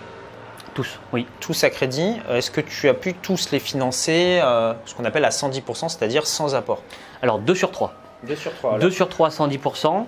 Tous, 0.72 1.00
oui. 1.12 1.26
Tous 1.40 1.64
à 1.64 1.70
crédit. 1.70 2.16
Est-ce 2.30 2.52
que 2.52 2.60
tu 2.60 2.88
as 2.88 2.94
pu 2.94 3.12
tous 3.14 3.50
les 3.50 3.58
financer, 3.58 4.40
ce 4.84 4.94
qu'on 4.94 5.04
appelle 5.04 5.24
à 5.24 5.30
110%, 5.30 5.88
c'est-à-dire 5.88 6.28
sans 6.28 6.54
apport? 6.54 6.80
Alors 7.20 7.40
2 7.40 7.56
sur 7.56 7.72
3. 7.72 7.92
2 8.22 8.36
sur 8.36 8.54
3. 8.54 8.78
2 8.78 8.90
sur 8.92 9.08
3 9.08 9.30
110%, 9.30 10.04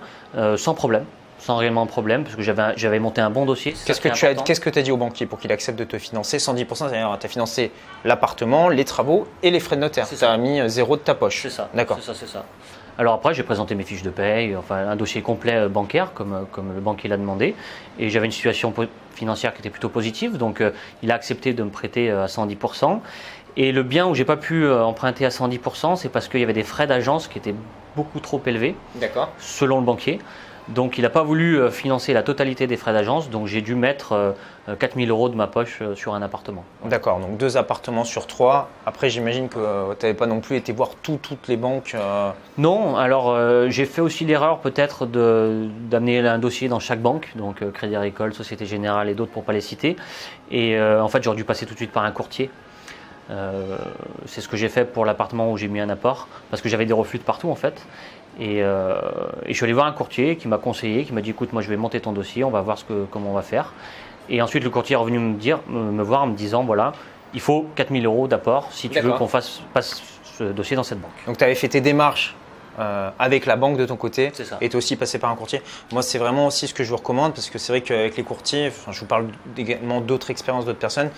sans 0.56 0.74
problème 0.74 1.04
sans 1.44 1.56
réellement 1.56 1.84
de 1.84 1.90
problème, 1.90 2.24
parce 2.24 2.36
que 2.36 2.42
j'avais 2.42 2.98
monté 2.98 3.20
un 3.20 3.28
bon 3.28 3.44
dossier. 3.44 3.74
Qu'est-ce 3.84 4.00
que 4.00 4.08
tu 4.08 4.24
as, 4.24 4.34
qu'est-ce 4.34 4.62
que 4.62 4.78
as 4.78 4.82
dit 4.82 4.90
au 4.90 4.96
banquier 4.96 5.26
pour 5.26 5.38
qu'il 5.38 5.52
accepte 5.52 5.78
de 5.78 5.84
te 5.84 5.98
financer 5.98 6.38
110% 6.38 6.74
C'est-à-dire, 6.74 7.14
tu 7.20 7.26
as 7.26 7.28
financé 7.28 7.70
l'appartement, 8.02 8.70
les 8.70 8.86
travaux 8.86 9.28
et 9.42 9.50
les 9.50 9.60
frais 9.60 9.76
de 9.76 9.82
notaire. 9.82 10.08
Tu 10.08 10.24
as 10.24 10.36
mis 10.38 10.58
euh, 10.58 10.68
zéro 10.68 10.96
de 10.96 11.02
ta 11.02 11.14
poche. 11.14 11.42
C'est 11.42 11.50
ça. 11.50 11.68
D'accord. 11.74 11.98
C'est 12.00 12.06
ça, 12.06 12.14
c'est 12.18 12.28
ça. 12.28 12.46
Alors 12.96 13.12
après, 13.12 13.34
j'ai 13.34 13.42
présenté 13.42 13.74
mes 13.74 13.84
fiches 13.84 14.02
de 14.02 14.08
paye, 14.08 14.56
enfin 14.56 14.88
un 14.88 14.96
dossier 14.96 15.20
complet 15.20 15.54
euh, 15.54 15.68
bancaire, 15.68 16.14
comme, 16.14 16.32
euh, 16.32 16.42
comme 16.50 16.72
le 16.74 16.80
banquier 16.80 17.10
l'a 17.10 17.18
demandé. 17.18 17.54
Et 17.98 18.08
j'avais 18.08 18.24
une 18.24 18.32
situation 18.32 18.72
financière 19.14 19.52
qui 19.52 19.60
était 19.60 19.70
plutôt 19.70 19.90
positive, 19.90 20.38
donc 20.38 20.62
il 21.02 21.12
a 21.12 21.14
accepté 21.14 21.52
de 21.52 21.62
me 21.62 21.70
prêter 21.70 22.10
à 22.10 22.24
110%. 22.24 23.00
Et 23.56 23.70
le 23.70 23.82
bien 23.82 24.06
où 24.06 24.14
j'ai 24.14 24.24
pas 24.24 24.36
pu 24.36 24.68
emprunter 24.68 25.26
à 25.26 25.28
110%, 25.28 25.96
c'est 25.96 26.08
parce 26.08 26.26
qu'il 26.26 26.40
y 26.40 26.42
avait 26.42 26.54
des 26.54 26.64
frais 26.64 26.86
d'agence 26.86 27.28
qui 27.28 27.38
étaient 27.38 27.54
beaucoup 27.94 28.18
trop 28.18 28.42
élevés, 28.46 28.74
selon 29.38 29.78
le 29.78 29.84
banquier. 29.84 30.18
Donc 30.68 30.96
il 30.96 31.02
n'a 31.02 31.10
pas 31.10 31.22
voulu 31.22 31.58
euh, 31.58 31.70
financer 31.70 32.14
la 32.14 32.22
totalité 32.22 32.66
des 32.66 32.76
frais 32.76 32.94
d'agence, 32.94 33.28
donc 33.28 33.46
j'ai 33.46 33.60
dû 33.60 33.74
mettre 33.74 34.34
4000 34.78 35.08
euh, 35.08 35.12
euros 35.12 35.28
de 35.28 35.34
ma 35.34 35.46
poche 35.46 35.80
euh, 35.82 35.94
sur 35.94 36.14
un 36.14 36.22
appartement. 36.22 36.64
D'accord, 36.86 37.20
donc 37.20 37.36
deux 37.36 37.58
appartements 37.58 38.04
sur 38.04 38.26
trois. 38.26 38.70
Après 38.86 39.10
j'imagine 39.10 39.50
que 39.50 39.94
tu 39.94 40.06
n'avais 40.06 40.16
pas 40.16 40.26
non 40.26 40.40
plus 40.40 40.56
été 40.56 40.72
voir 40.72 40.90
toutes 41.02 41.48
les 41.48 41.56
banques. 41.56 41.94
Non, 42.56 42.96
alors 42.96 43.36
j'ai 43.68 43.84
fait 43.84 44.00
aussi 44.00 44.24
l'erreur 44.24 44.60
peut-être 44.60 45.06
d'amener 45.06 46.20
un 46.20 46.38
dossier 46.38 46.68
dans 46.68 46.80
chaque 46.80 47.00
banque, 47.00 47.32
donc 47.36 47.70
Crédit 47.72 47.96
Agricole, 47.96 48.32
Société 48.32 48.64
Générale 48.64 49.08
et 49.08 49.14
d'autres 49.14 49.32
pour 49.32 49.42
ne 49.42 49.46
pas 49.46 49.52
les 49.52 49.60
citer. 49.60 49.96
Et 50.50 50.80
en 50.80 51.08
fait 51.08 51.22
j'aurais 51.22 51.36
dû 51.36 51.44
passer 51.44 51.66
tout 51.66 51.74
de 51.74 51.78
suite 51.78 51.92
par 51.92 52.04
un 52.04 52.10
courtier. 52.10 52.50
c'est 54.26 54.40
ce 54.40 54.48
que 54.48 54.56
j'ai 54.56 54.68
fait 54.68 54.84
pour 54.84 55.04
l'appartement 55.04 55.50
où 55.50 55.56
j'ai 55.56 55.68
mis 55.68 55.80
un 55.80 55.90
apport, 55.90 56.28
parce 56.50 56.62
que 56.62 56.68
j'avais 56.68 56.86
des 56.86 56.94
refus 56.94 57.18
de 57.18 57.24
partout 57.24 57.50
en 57.50 57.56
fait. 57.56 57.82
Euh, 58.40 58.98
et, 59.46 59.52
je 59.52 59.54
suis 59.54 59.64
allé 59.64 59.72
voir 59.72 59.86
un 59.86 59.92
courtier 59.92 60.36
qui 60.36 60.48
m'a 60.48 60.58
conseillé, 60.58 61.04
qui 61.04 61.12
m'a 61.12 61.20
dit 61.20 61.30
écoute, 61.30 61.52
moi 61.52 61.62
je 61.62 61.68
vais 61.68 61.76
monter 61.76 62.00
ton 62.00 62.12
dossier, 62.12 62.44
on 62.44 62.50
va 62.50 62.60
voir 62.60 62.78
ce 62.78 62.84
que, 62.84 63.06
comment 63.10 63.30
on 63.30 63.34
va 63.34 63.42
faire. 63.42 63.72
Et 64.28 64.42
ensuite, 64.42 64.64
le 64.64 64.70
courtier 64.70 64.94
est 64.94 64.98
revenu 64.98 65.18
me, 65.18 65.34
dire, 65.34 65.60
me 65.68 66.02
voir 66.02 66.22
en 66.22 66.26
me 66.28 66.34
disant 66.34 66.64
voilà, 66.64 66.92
il 67.34 67.40
faut 67.40 67.66
4000 67.76 68.06
euros 68.06 68.26
d'apport 68.26 68.68
si 68.70 68.88
tu 68.88 69.00
veux 69.00 69.12
qu'on 69.12 69.28
fasse 69.28 69.60
passe 69.72 70.02
ce 70.38 70.44
dossier 70.44 70.76
dans 70.76 70.82
cette 70.82 71.00
banque. 71.00 71.12
Donc 71.26 71.38
tu 71.38 71.44
avais 71.44 71.54
fait 71.54 71.68
tes 71.68 71.80
démarches 71.80 72.34
euh, 72.78 73.10
avec 73.18 73.46
la 73.46 73.56
banque 73.56 73.76
de 73.76 73.86
ton 73.86 73.96
côté 73.96 74.32
et 74.60 74.68
tu 74.68 74.76
aussi 74.76 74.96
passé 74.96 75.18
par 75.18 75.30
un 75.30 75.36
courtier. 75.36 75.62
Moi, 75.92 76.02
c'est 76.02 76.18
vraiment 76.18 76.48
aussi 76.48 76.66
ce 76.66 76.74
que 76.74 76.82
je 76.82 76.90
vous 76.90 76.96
recommande 76.96 77.32
parce 77.32 77.50
que 77.50 77.58
c'est 77.58 77.72
vrai 77.72 77.82
qu'avec 77.82 78.16
les 78.16 78.24
courtiers, 78.24 78.72
je 78.90 78.98
vous 78.98 79.06
parle 79.06 79.28
également 79.56 80.00
d'autres 80.00 80.30
expériences 80.30 80.64
d'autres 80.64 80.78
personnes 80.78 81.10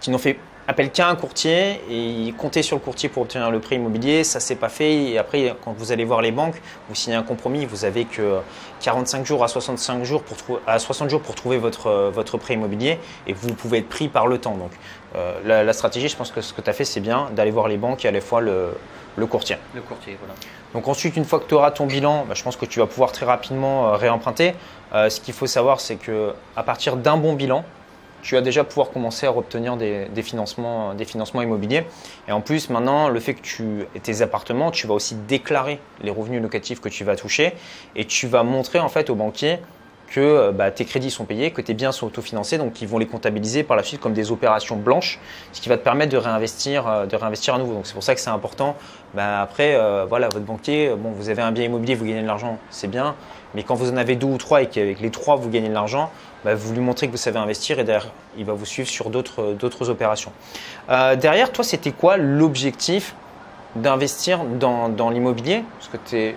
qui 0.00 0.10
n'ont 0.10 0.18
fait 0.18 0.38
appel 0.68 0.92
qu'à 0.92 1.08
un 1.08 1.16
courtier 1.16 1.80
et 1.90 2.32
compter 2.36 2.62
sur 2.62 2.76
le 2.76 2.82
courtier 2.82 3.08
pour 3.08 3.22
obtenir 3.22 3.50
le 3.50 3.58
prêt 3.58 3.76
immobilier. 3.76 4.22
Ça, 4.22 4.38
c'est 4.38 4.54
pas 4.54 4.68
fait. 4.68 5.04
Et 5.04 5.18
après, 5.18 5.56
quand 5.64 5.72
vous 5.72 5.92
allez 5.92 6.04
voir 6.04 6.20
les 6.20 6.30
banques, 6.30 6.60
vous 6.88 6.94
signez 6.94 7.16
un 7.16 7.22
compromis, 7.22 7.64
vous 7.64 7.86
avez 7.86 8.04
que 8.04 8.38
45 8.80 9.24
jours 9.24 9.42
à 9.42 9.48
65 9.48 10.04
jours 10.04 10.22
pour, 10.22 10.60
à 10.66 10.78
60 10.78 11.08
jours 11.08 11.22
pour 11.22 11.34
trouver 11.34 11.56
votre, 11.56 12.10
votre 12.12 12.36
prêt 12.36 12.54
immobilier 12.54 12.98
et 13.26 13.32
vous 13.32 13.54
pouvez 13.54 13.78
être 13.78 13.88
pris 13.88 14.08
par 14.08 14.26
le 14.26 14.38
temps. 14.38 14.56
Donc, 14.56 14.70
euh, 15.16 15.64
la, 15.64 15.72
stratégie, 15.72 16.08
je 16.08 16.16
pense 16.16 16.30
que 16.30 16.42
ce 16.42 16.52
que 16.52 16.60
tu 16.60 16.68
as 16.68 16.74
fait, 16.74 16.84
c'est 16.84 17.00
bien 17.00 17.30
d'aller 17.34 17.50
voir 17.50 17.66
les 17.66 17.78
banques 17.78 18.04
et 18.04 18.08
à 18.08 18.12
la 18.12 18.20
fois 18.20 18.42
le, 18.42 18.74
le 19.16 19.26
courtier. 19.26 19.56
Le 19.74 19.80
courtier, 19.80 20.18
voilà. 20.20 20.34
Donc 20.74 20.86
ensuite, 20.86 21.16
une 21.16 21.24
fois 21.24 21.40
que 21.40 21.48
tu 21.48 21.54
auras 21.54 21.70
ton 21.70 21.86
bilan, 21.86 22.26
bah, 22.28 22.34
je 22.34 22.42
pense 22.42 22.56
que 22.56 22.66
tu 22.66 22.78
vas 22.80 22.86
pouvoir 22.86 23.12
très 23.12 23.24
rapidement 23.24 23.88
euh, 23.88 23.96
réemprunter. 23.96 24.54
Euh, 24.92 25.08
ce 25.08 25.20
qu'il 25.20 25.32
faut 25.32 25.46
savoir, 25.46 25.80
c'est 25.80 25.96
que 25.96 26.34
à 26.56 26.62
partir 26.62 26.96
d'un 26.96 27.16
bon 27.16 27.32
bilan, 27.32 27.64
tu 28.22 28.34
vas 28.34 28.40
déjà 28.40 28.64
pouvoir 28.64 28.90
commencer 28.90 29.26
à 29.26 29.36
obtenir 29.36 29.76
des, 29.76 30.08
financements, 30.22 30.92
immobiliers. 31.42 31.84
Et 32.26 32.32
en 32.32 32.40
plus, 32.40 32.70
maintenant, 32.70 33.08
le 33.08 33.20
fait 33.20 33.34
que 33.34 33.42
tu 33.42 33.82
aies 33.94 34.00
tes 34.00 34.22
appartements, 34.22 34.70
tu 34.70 34.86
vas 34.86 34.94
aussi 34.94 35.14
déclarer 35.14 35.78
les 36.02 36.10
revenus 36.10 36.42
locatifs 36.42 36.80
que 36.80 36.88
tu 36.88 37.04
vas 37.04 37.16
toucher 37.16 37.52
et 37.96 38.04
tu 38.04 38.26
vas 38.26 38.42
montrer 38.42 38.80
en 38.80 38.88
fait 38.88 39.10
au 39.10 39.14
banquier 39.14 39.58
que 40.10 40.20
euh, 40.20 40.52
bah, 40.52 40.70
tes 40.70 40.84
crédits 40.84 41.10
sont 41.10 41.24
payés, 41.24 41.50
que 41.50 41.60
tes 41.60 41.74
biens 41.74 41.92
sont 41.92 42.06
autofinancés, 42.06 42.58
donc 42.58 42.80
ils 42.80 42.88
vont 42.88 42.98
les 42.98 43.06
comptabiliser 43.06 43.62
par 43.62 43.76
la 43.76 43.82
suite 43.82 44.00
comme 44.00 44.14
des 44.14 44.30
opérations 44.32 44.76
blanches, 44.76 45.18
ce 45.52 45.60
qui 45.60 45.68
va 45.68 45.76
te 45.76 45.84
permettre 45.84 46.12
de 46.12 46.16
réinvestir, 46.16 46.86
euh, 46.86 47.06
de 47.06 47.16
réinvestir 47.16 47.54
à 47.54 47.58
nouveau. 47.58 47.74
Donc 47.74 47.86
c'est 47.86 47.94
pour 47.94 48.02
ça 48.02 48.14
que 48.14 48.20
c'est 48.20 48.30
important. 48.30 48.76
Bah, 49.14 49.40
après, 49.42 49.74
euh, 49.74 50.06
voilà, 50.08 50.28
votre 50.28 50.44
banquier, 50.44 50.94
bon, 50.96 51.10
vous 51.10 51.28
avez 51.28 51.42
un 51.42 51.52
bien 51.52 51.64
immobilier, 51.64 51.94
vous 51.94 52.04
gagnez 52.04 52.22
de 52.22 52.26
l'argent, 52.26 52.58
c'est 52.70 52.88
bien, 52.88 53.14
mais 53.54 53.62
quand 53.62 53.74
vous 53.74 53.90
en 53.90 53.96
avez 53.96 54.16
deux 54.16 54.26
ou 54.26 54.38
trois 54.38 54.62
et 54.62 54.66
qu'avec 54.66 55.00
les 55.00 55.10
trois 55.10 55.36
vous 55.36 55.48
gagnez 55.48 55.68
de 55.68 55.74
l'argent, 55.74 56.10
bah, 56.44 56.54
vous 56.54 56.72
lui 56.72 56.80
montrez 56.80 57.06
que 57.06 57.12
vous 57.12 57.18
savez 57.18 57.38
investir 57.38 57.78
et 57.78 57.84
derrière, 57.84 58.10
il 58.36 58.44
va 58.44 58.52
vous 58.52 58.66
suivre 58.66 58.88
sur 58.88 59.10
d'autres 59.10 59.90
opérations. 59.90 60.32
Euh, 60.90 61.16
derrière, 61.16 61.50
toi, 61.50 61.64
c'était 61.64 61.90
quoi 61.90 62.16
l'objectif 62.16 63.14
d'investir 63.74 64.44
dans, 64.44 64.88
dans 64.88 65.10
l'immobilier? 65.10 65.64
Parce 65.78 65.88
que 65.88 66.34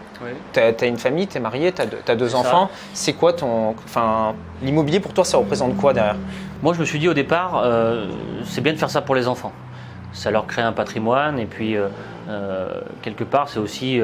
tu 0.53 0.59
as, 0.59 0.87
une 0.87 0.97
famille, 0.97 1.27
tu 1.27 1.37
es 1.37 1.39
marié, 1.39 1.71
tu 1.71 1.81
as, 1.81 2.15
deux 2.15 2.35
enfants. 2.35 2.69
C'est 2.93 3.13
quoi 3.13 3.33
ton. 3.33 3.75
Enfin, 3.85 4.33
l'immobilier 4.61 4.99
pour 4.99 5.13
toi, 5.13 5.23
ça 5.23 5.37
représente 5.37 5.77
quoi 5.77 5.93
derrière? 5.93 6.17
Moi, 6.63 6.73
je 6.73 6.79
me 6.79 6.85
suis 6.85 6.99
dit 6.99 7.07
au 7.07 7.13
départ, 7.13 7.61
euh, 7.63 8.07
c'est 8.45 8.61
bien 8.61 8.73
de 8.73 8.77
faire 8.77 8.89
ça 8.89 9.01
pour 9.01 9.15
les 9.15 9.27
enfants. 9.27 9.51
Ça 10.13 10.29
leur 10.29 10.45
crée 10.45 10.61
un 10.61 10.73
patrimoine 10.73 11.39
et 11.39 11.45
puis, 11.45 11.77
euh, 11.77 12.81
quelque 13.01 13.23
part, 13.23 13.49
c'est 13.49 13.59
aussi 13.59 14.01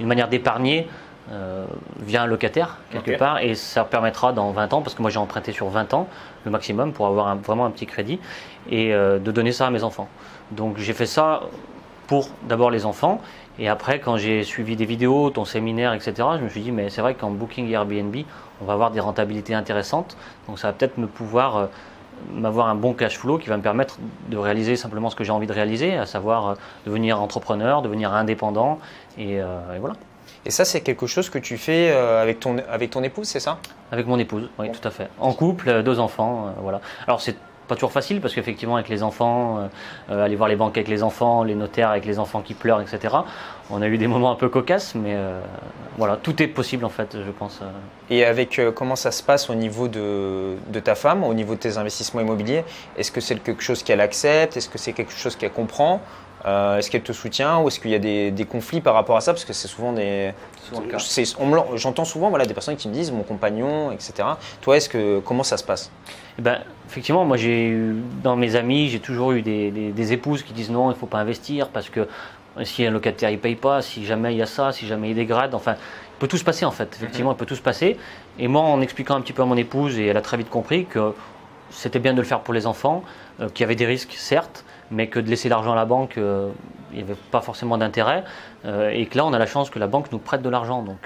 une 0.00 0.06
manière 0.06 0.28
d'épargner 0.28 0.88
euh, 1.30 1.66
via 2.00 2.22
un 2.22 2.26
locataire 2.26 2.78
quelque 2.90 3.18
part 3.18 3.40
et 3.40 3.54
ça 3.54 3.84
permettra 3.84 4.32
dans 4.32 4.50
20 4.52 4.72
ans, 4.74 4.82
parce 4.82 4.94
que 4.94 5.02
moi 5.02 5.10
j'ai 5.10 5.18
emprunté 5.18 5.52
sur 5.52 5.68
20 5.68 5.94
ans 5.94 6.08
le 6.44 6.50
maximum 6.50 6.92
pour 6.92 7.06
avoir 7.06 7.36
vraiment 7.36 7.66
un 7.66 7.70
petit 7.70 7.86
crédit 7.86 8.20
et 8.70 8.94
euh, 8.94 9.18
de 9.18 9.32
donner 9.32 9.52
ça 9.52 9.66
à 9.66 9.70
mes 9.70 9.82
enfants. 9.82 10.08
Donc 10.52 10.78
j'ai 10.78 10.92
fait 10.92 11.06
ça 11.06 11.42
pour 12.06 12.28
d'abord 12.48 12.70
les 12.70 12.86
enfants 12.86 13.20
et 13.58 13.68
après 13.68 13.98
quand 13.98 14.16
j'ai 14.16 14.44
suivi 14.44 14.76
des 14.76 14.84
vidéos, 14.84 15.30
ton 15.30 15.44
séminaire, 15.44 15.92
etc., 15.94 16.14
je 16.38 16.44
me 16.44 16.48
suis 16.48 16.60
dit 16.60 16.72
mais 16.72 16.90
c'est 16.90 17.00
vrai 17.00 17.14
qu'en 17.14 17.30
Booking 17.30 17.70
Airbnb 17.70 18.16
on 18.60 18.64
va 18.64 18.72
avoir 18.72 18.90
des 18.90 19.00
rentabilités 19.00 19.54
intéressantes 19.54 20.16
donc 20.46 20.58
ça 20.58 20.68
va 20.68 20.72
peut-être 20.72 20.98
me 20.98 21.06
pouvoir 21.06 21.56
euh, 21.56 21.66
m'avoir 22.32 22.68
un 22.68 22.74
bon 22.74 22.92
cash 22.92 23.18
flow 23.18 23.38
qui 23.38 23.48
va 23.48 23.56
me 23.56 23.62
permettre 23.62 23.98
de 24.28 24.36
réaliser 24.36 24.76
simplement 24.76 25.10
ce 25.10 25.16
que 25.16 25.24
j'ai 25.24 25.32
envie 25.32 25.46
de 25.46 25.52
réaliser, 25.52 25.96
à 25.96 26.06
savoir 26.06 26.48
euh, 26.48 26.54
devenir 26.86 27.20
entrepreneur, 27.20 27.82
devenir 27.82 28.12
indépendant, 28.12 28.78
et, 29.18 29.40
euh, 29.40 29.76
et 29.76 29.78
voilà. 29.78 29.94
Et 30.44 30.50
ça, 30.50 30.64
c'est 30.64 30.80
quelque 30.80 31.06
chose 31.06 31.30
que 31.30 31.38
tu 31.38 31.56
fais 31.56 31.90
euh, 31.90 32.22
avec 32.22 32.40
ton, 32.40 32.56
avec 32.70 32.90
ton 32.90 33.02
épouse, 33.02 33.26
c'est 33.28 33.40
ça? 33.40 33.58
Avec 33.92 34.06
mon 34.06 34.18
épouse, 34.18 34.48
oui, 34.58 34.70
tout 34.70 34.86
à 34.86 34.90
fait. 34.90 35.08
En 35.18 35.32
couple, 35.32 35.68
euh, 35.68 35.82
deux 35.82 35.98
enfants, 35.98 36.46
euh, 36.46 36.60
voilà. 36.60 36.80
Alors 37.06 37.20
c'est 37.20 37.36
pas 37.66 37.74
toujours 37.74 37.92
facile 37.92 38.20
parce 38.20 38.34
qu'effectivement 38.34 38.76
avec 38.76 38.88
les 38.88 39.02
enfants, 39.02 39.68
euh, 40.10 40.24
aller 40.24 40.36
voir 40.36 40.48
les 40.48 40.56
banques 40.56 40.76
avec 40.76 40.88
les 40.88 41.02
enfants, 41.02 41.42
les 41.42 41.54
notaires 41.56 41.90
avec 41.90 42.04
les 42.04 42.18
enfants 42.18 42.40
qui 42.40 42.54
pleurent, 42.54 42.80
etc. 42.80 43.14
On 43.70 43.82
a 43.82 43.88
eu 43.88 43.98
des 43.98 44.06
moments 44.06 44.30
un 44.30 44.36
peu 44.36 44.48
cocasses, 44.48 44.94
mais 44.94 45.14
euh, 45.14 45.40
voilà, 45.98 46.16
tout 46.16 46.40
est 46.42 46.46
possible 46.46 46.84
en 46.84 46.88
fait, 46.88 47.16
je 47.26 47.30
pense. 47.32 47.60
Et 48.08 48.24
avec 48.24 48.60
euh, 48.60 48.70
comment 48.70 48.94
ça 48.94 49.10
se 49.10 49.22
passe 49.22 49.50
au 49.50 49.54
niveau 49.54 49.88
de, 49.88 50.54
de 50.68 50.80
ta 50.80 50.94
femme, 50.94 51.24
au 51.24 51.34
niveau 51.34 51.54
de 51.54 51.60
tes 51.60 51.76
investissements 51.76 52.20
immobiliers? 52.20 52.62
Est-ce 52.96 53.10
que 53.10 53.20
c'est 53.20 53.34
quelque 53.42 53.62
chose 53.62 53.82
qu'elle 53.82 54.00
accepte? 54.00 54.56
Est-ce 54.56 54.68
que 54.68 54.78
c'est 54.78 54.92
quelque 54.92 55.12
chose 55.12 55.34
qu'elle 55.34 55.50
comprend? 55.52 56.00
Euh, 56.44 56.78
Est-ce 56.78 56.90
qu'elle 56.90 57.02
te 57.02 57.12
soutient 57.12 57.58
Ou 57.60 57.68
est-ce 57.68 57.80
qu'il 57.80 57.90
y 57.90 57.94
a 57.94 57.98
des, 57.98 58.30
des 58.30 58.44
conflits 58.44 58.80
par 58.80 58.94
rapport 58.94 59.16
à 59.16 59.20
ça? 59.20 59.32
Parce 59.32 59.44
que 59.44 59.52
c'est 59.52 59.68
souvent 59.68 59.92
des. 59.92 60.32
J'entends 61.74 62.04
souvent 62.04 62.28
voilà, 62.30 62.44
des 62.46 62.54
personnes 62.54 62.76
qui 62.76 62.88
me 62.88 62.92
disent 62.92 63.10
mon 63.12 63.22
compagnon, 63.22 63.90
etc. 63.92 64.12
Toi, 64.60 64.76
est-ce 64.76 64.88
que, 64.88 65.20
comment 65.20 65.42
ça 65.42 65.56
se 65.56 65.64
passe? 65.64 65.90
Eh 66.38 66.42
ben, 66.42 66.58
effectivement, 66.88 67.24
moi 67.24 67.36
j'ai 67.36 67.68
eu, 67.68 67.96
dans 68.22 68.36
mes 68.36 68.56
amis, 68.56 68.88
j'ai 68.88 69.00
toujours 69.00 69.32
eu 69.32 69.42
des, 69.42 69.70
des- 69.70 69.90
des 69.92 70.12
épouses 70.12 70.42
qui 70.42 70.52
disent 70.52 70.70
non, 70.70 70.90
il 70.90 70.94
ne 70.94 70.98
faut 70.98 71.06
pas 71.06 71.18
investir 71.18 71.68
parce 71.68 71.88
que 71.88 72.06
si 72.62 72.84
un 72.86 72.90
locataire 72.90 73.30
il 73.30 73.38
paye 73.38 73.54
pas, 73.56 73.80
si 73.82 74.04
jamais 74.04 74.32
il 74.34 74.38
y 74.38 74.42
a 74.42 74.46
ça, 74.46 74.72
si 74.72 74.86
jamais 74.86 75.10
il 75.10 75.14
dégrade, 75.14 75.54
enfin, 75.54 75.72
il 75.74 76.18
peut 76.18 76.28
tout 76.28 76.36
se 76.38 76.44
passer 76.44 76.64
en 76.64 76.70
fait. 76.70 76.94
Effectivement, 76.96 77.32
il 77.32 77.36
peut 77.36 77.46
tout 77.46 77.56
se 77.56 77.62
passer. 77.62 77.96
Et 78.38 78.48
moi, 78.48 78.62
en 78.62 78.80
expliquant 78.82 79.14
un 79.16 79.20
petit 79.20 79.32
peu 79.32 79.42
à 79.42 79.46
mon 79.46 79.56
épouse, 79.56 79.98
et 79.98 80.06
elle 80.06 80.16
a 80.16 80.22
très 80.22 80.36
vite 80.36 80.50
compris 80.50 80.84
que 80.86 81.12
c'était 81.70 81.98
bien 81.98 82.12
de 82.12 82.20
le 82.20 82.26
faire 82.26 82.40
pour 82.40 82.54
les 82.54 82.66
enfants, 82.66 83.02
euh, 83.40 83.48
qu'il 83.48 83.62
y 83.62 83.64
avait 83.64 83.74
des 83.74 83.86
risques, 83.86 84.14
certes, 84.16 84.64
mais 84.90 85.08
que 85.08 85.20
de 85.20 85.28
laisser 85.28 85.48
l'argent 85.48 85.72
à 85.72 85.76
la 85.76 85.84
banque, 85.84 86.18
euh, 86.18 86.50
il 86.92 86.98
n'y 86.98 87.02
avait 87.02 87.18
pas 87.30 87.40
forcément 87.40 87.78
d'intérêt. 87.78 88.24
Euh, 88.64 88.90
et 88.90 89.06
que 89.06 89.16
là, 89.16 89.24
on 89.26 89.32
a 89.32 89.38
la 89.38 89.46
chance 89.46 89.70
que 89.70 89.78
la 89.78 89.86
banque 89.86 90.12
nous 90.12 90.18
prête 90.18 90.42
de 90.42 90.48
l'argent. 90.48 90.82
Donc, 90.82 90.98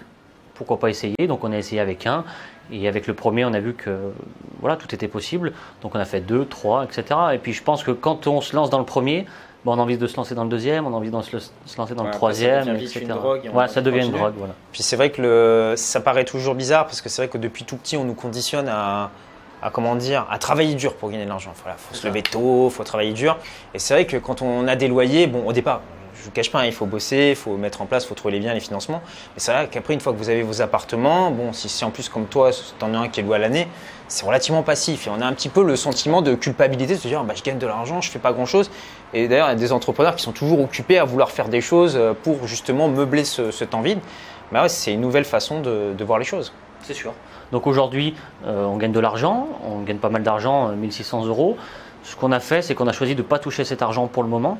pourquoi 0.54 0.78
pas 0.78 0.90
essayer? 0.90 1.26
Donc, 1.26 1.44
on 1.44 1.52
a 1.52 1.56
essayé 1.56 1.80
avec 1.80 2.06
un. 2.06 2.24
Et 2.72 2.86
avec 2.86 3.06
le 3.06 3.14
premier, 3.14 3.44
on 3.44 3.52
a 3.52 3.60
vu 3.60 3.74
que 3.74 4.12
voilà, 4.60 4.76
tout 4.76 4.94
était 4.94 5.08
possible. 5.08 5.52
Donc, 5.82 5.94
on 5.94 5.98
a 5.98 6.04
fait 6.04 6.20
deux, 6.20 6.44
trois, 6.44 6.84
etc. 6.84 7.04
Et 7.34 7.38
puis, 7.38 7.52
je 7.52 7.62
pense 7.62 7.82
que 7.82 7.90
quand 7.90 8.26
on 8.26 8.40
se 8.40 8.54
lance 8.54 8.70
dans 8.70 8.78
le 8.78 8.84
premier, 8.84 9.26
ben, 9.64 9.72
on 9.72 9.78
a 9.78 9.82
envie 9.82 9.98
de 9.98 10.06
se 10.06 10.16
lancer 10.16 10.34
dans 10.34 10.44
le 10.44 10.50
deuxième, 10.50 10.86
on 10.86 10.94
a 10.94 10.96
envie 10.96 11.10
de 11.10 11.22
se, 11.22 11.38
se 11.38 11.76
lancer 11.76 11.94
dans 11.94 12.02
Ouais, 12.04 12.08
le 12.08 12.12
ça 12.12 12.18
troisième, 12.18 12.64
devient 12.66 12.78
vite 12.78 12.90
etc. 12.90 13.00
une 13.02 13.08
drogue 13.08 13.44
et 13.44 13.68
ça 13.68 13.80
devient 13.82 14.06
une 14.06 14.12
drogue. 14.12 14.34
Voilà. 14.38 14.54
Puis 14.72 14.82
c'est 14.82 14.96
vrai 14.96 15.10
que 15.10 15.20
le, 15.20 15.74
ça 15.76 16.00
paraît 16.00 16.24
toujours 16.24 16.54
bizarre 16.54 16.86
parce 16.86 17.02
que 17.02 17.08
c'est 17.08 17.22
vrai 17.22 17.28
que 17.28 17.36
depuis 17.36 17.64
tout 17.64 17.76
petit, 17.76 17.96
on 17.96 18.04
nous 18.04 18.14
conditionne 18.14 18.68
à, 18.68 19.10
à 19.62 19.70
comment 19.70 19.96
dire, 19.96 20.26
à 20.30 20.38
travailler 20.38 20.74
dur 20.74 20.94
pour 20.94 21.10
gagner 21.10 21.24
de 21.24 21.28
l'argent. 21.28 21.52
Voilà, 21.62 21.76
faut 21.78 21.94
se 21.94 22.06
lever 22.06 22.22
tôt, 22.22 22.70
faut 22.70 22.84
travailler 22.84 23.12
dur. 23.12 23.38
Et 23.74 23.78
c'est 23.78 23.94
vrai 23.94 24.06
que 24.06 24.16
quand 24.16 24.42
on 24.42 24.66
a 24.68 24.76
des 24.76 24.88
loyers, 24.88 25.26
bon, 25.26 25.46
au 25.46 25.52
départ, 25.52 25.80
je 26.20 26.24
vous 26.26 26.30
cache 26.32 26.50
pas, 26.50 26.60
hein, 26.60 26.66
il 26.66 26.72
faut 26.72 26.86
bosser, 26.86 27.30
il 27.30 27.36
faut 27.36 27.56
mettre 27.56 27.80
en 27.80 27.86
place, 27.86 28.04
il 28.04 28.08
faut 28.08 28.14
trouver 28.14 28.34
les 28.34 28.40
biens, 28.40 28.52
les 28.52 28.60
financements. 28.60 29.00
Mais 29.34 29.40
c'est 29.40 29.52
vrai 29.52 29.68
qu'après, 29.70 29.94
une 29.94 30.00
fois 30.00 30.12
que 30.12 30.18
vous 30.18 30.28
avez 30.28 30.42
vos 30.42 30.60
appartements, 30.60 31.30
bon, 31.30 31.52
si, 31.52 31.68
si 31.68 31.84
en 31.84 31.90
plus 31.90 32.08
comme 32.10 32.26
toi, 32.26 32.50
tu 32.50 32.84
en 32.84 32.94
as 32.94 32.98
un 32.98 33.08
qui 33.08 33.20
est 33.20 33.22
loué 33.22 33.36
à 33.36 33.38
l'année, 33.38 33.68
c'est 34.06 34.26
relativement 34.26 34.62
passif. 34.62 35.06
Et 35.06 35.10
on 35.10 35.20
a 35.20 35.24
un 35.24 35.32
petit 35.32 35.48
peu 35.48 35.62
le 35.62 35.76
sentiment 35.76 36.20
de 36.20 36.34
culpabilité, 36.34 36.94
de 36.94 36.98
se 36.98 37.08
dire, 37.08 37.24
bah, 37.24 37.34
je 37.36 37.42
gagne 37.42 37.58
de 37.58 37.66
l'argent, 37.66 38.00
je 38.02 38.10
fais 38.10 38.18
pas 38.18 38.32
grand 38.32 38.44
chose. 38.44 38.70
Et 39.14 39.28
d'ailleurs, 39.28 39.46
il 39.46 39.50
y 39.50 39.52
a 39.52 39.56
des 39.56 39.72
entrepreneurs 39.72 40.14
qui 40.14 40.22
sont 40.22 40.32
toujours 40.32 40.60
occupés 40.60 40.98
à 40.98 41.04
vouloir 41.04 41.30
faire 41.30 41.48
des 41.48 41.62
choses 41.62 41.96
euh, 41.96 42.12
pour 42.12 42.46
justement 42.46 42.88
meubler 42.88 43.24
ce, 43.24 43.50
ce 43.50 43.64
temps 43.64 43.80
vide. 43.80 44.00
Mais 44.52 44.60
ouais, 44.60 44.68
c'est 44.68 44.92
une 44.92 45.00
nouvelle 45.00 45.24
façon 45.24 45.60
de, 45.60 45.94
de 45.96 46.04
voir 46.04 46.18
les 46.18 46.24
choses. 46.24 46.52
C'est 46.82 46.94
sûr. 46.94 47.12
Donc 47.52 47.66
aujourd'hui, 47.66 48.14
euh, 48.46 48.64
on 48.64 48.76
gagne 48.76 48.92
de 48.92 49.00
l'argent, 49.00 49.48
on 49.64 49.80
gagne 49.82 49.98
pas 49.98 50.08
mal 50.08 50.22
d'argent, 50.22 50.68
euh, 50.68 50.74
1600 50.74 51.26
euros. 51.26 51.56
Ce 52.02 52.16
qu'on 52.16 52.32
a 52.32 52.40
fait, 52.40 52.62
c'est 52.62 52.74
qu'on 52.74 52.86
a 52.86 52.92
choisi 52.92 53.14
de 53.14 53.22
ne 53.22 53.26
pas 53.26 53.38
toucher 53.38 53.64
cet 53.64 53.82
argent 53.82 54.06
pour 54.06 54.22
le 54.22 54.28
moment, 54.28 54.58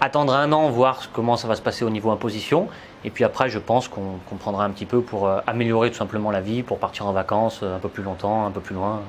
attendre 0.00 0.34
un 0.34 0.52
an, 0.52 0.68
voir 0.70 1.00
comment 1.12 1.36
ça 1.36 1.48
va 1.48 1.54
se 1.54 1.62
passer 1.62 1.84
au 1.84 1.90
niveau 1.90 2.10
imposition, 2.10 2.68
et 3.04 3.10
puis 3.10 3.24
après, 3.24 3.48
je 3.48 3.58
pense 3.58 3.88
qu'on 3.88 4.36
prendra 4.38 4.64
un 4.64 4.70
petit 4.70 4.86
peu 4.86 5.00
pour 5.00 5.26
euh, 5.26 5.40
améliorer 5.46 5.90
tout 5.90 5.96
simplement 5.96 6.30
la 6.30 6.40
vie, 6.40 6.62
pour 6.62 6.78
partir 6.78 7.06
en 7.06 7.12
vacances 7.12 7.60
euh, 7.62 7.76
un 7.76 7.78
peu 7.78 7.88
plus 7.88 8.02
longtemps, 8.02 8.46
un 8.46 8.50
peu 8.50 8.60
plus 8.60 8.74
loin. 8.74 9.02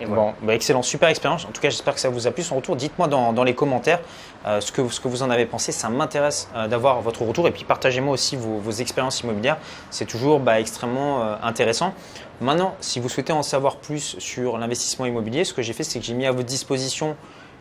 Et 0.00 0.04
voilà. 0.04 0.22
Bon, 0.22 0.34
bah, 0.42 0.54
excellent, 0.54 0.82
super 0.82 1.08
expérience. 1.08 1.44
En 1.44 1.48
tout 1.48 1.60
cas, 1.60 1.70
j'espère 1.70 1.94
que 1.94 2.00
ça 2.00 2.08
vous 2.08 2.26
a 2.26 2.30
plu. 2.30 2.42
Son 2.42 2.56
retour, 2.56 2.76
dites-moi 2.76 3.08
dans, 3.08 3.32
dans 3.32 3.44
les 3.44 3.54
commentaires 3.54 4.00
euh, 4.46 4.60
ce, 4.60 4.70
que, 4.70 4.88
ce 4.88 5.00
que 5.00 5.08
vous 5.08 5.22
en 5.22 5.30
avez 5.30 5.46
pensé. 5.46 5.72
Ça 5.72 5.88
m'intéresse 5.88 6.48
euh, 6.54 6.68
d'avoir 6.68 7.00
votre 7.00 7.22
retour. 7.22 7.48
Et 7.48 7.50
puis, 7.50 7.64
partagez-moi 7.64 8.12
aussi 8.12 8.36
vos, 8.36 8.58
vos 8.58 8.70
expériences 8.70 9.20
immobilières. 9.20 9.58
C'est 9.90 10.06
toujours 10.06 10.40
bah, 10.40 10.60
extrêmement 10.60 11.22
euh, 11.22 11.36
intéressant. 11.42 11.94
Maintenant, 12.40 12.74
si 12.80 13.00
vous 13.00 13.08
souhaitez 13.08 13.32
en 13.32 13.42
savoir 13.42 13.76
plus 13.76 14.16
sur 14.18 14.58
l'investissement 14.58 15.06
immobilier, 15.06 15.44
ce 15.44 15.52
que 15.52 15.62
j'ai 15.62 15.72
fait, 15.72 15.84
c'est 15.84 15.98
que 15.98 16.04
j'ai 16.04 16.14
mis 16.14 16.26
à 16.26 16.32
votre 16.32 16.46
disposition 16.46 17.16